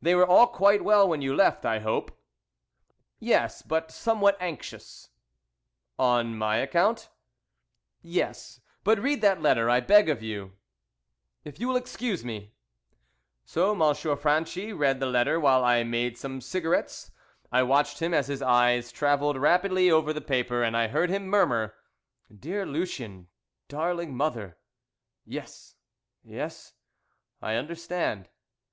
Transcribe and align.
"They 0.00 0.16
were 0.16 0.26
all 0.26 0.48
quite 0.48 0.82
well 0.82 1.08
when 1.08 1.22
you 1.22 1.36
left, 1.36 1.64
I 1.64 1.78
hope?" 1.78 2.10
"Yes, 3.20 3.62
but 3.64 3.92
somewhat 3.92 4.36
anxious." 4.40 5.10
"On 6.00 6.36
my 6.36 6.56
account?" 6.56 7.10
"Yes; 8.02 8.60
but 8.82 8.98
read 8.98 9.20
that 9.20 9.40
letter, 9.40 9.70
I 9.70 9.78
beg 9.78 10.08
of 10.08 10.20
you." 10.20 10.54
"If 11.44 11.60
you 11.60 11.68
will 11.68 11.76
excuse 11.76 12.24
me." 12.24 12.54
So 13.44 13.72
Monsieur 13.72 14.16
Franchi 14.16 14.72
read 14.72 14.98
the 14.98 15.06
letter 15.06 15.38
while 15.38 15.62
I 15.64 15.84
made 15.84 16.18
some 16.18 16.40
cigarettes. 16.40 17.12
I 17.52 17.62
watched 17.62 18.00
him 18.00 18.12
as 18.12 18.26
his 18.26 18.42
eyes 18.42 18.90
travelled 18.90 19.36
rapidly 19.36 19.92
over 19.92 20.12
the 20.12 20.20
paper, 20.20 20.64
and 20.64 20.76
I 20.76 20.88
heard 20.88 21.08
him 21.08 21.28
murmur, 21.28 21.76
"Dear 22.36 22.66
Lucien, 22.66 23.28
Darling 23.68 24.16
Mother 24.16 24.58
yes 25.24 25.76
yes 26.24 26.72
I 27.40 27.54
understand." 27.54 28.28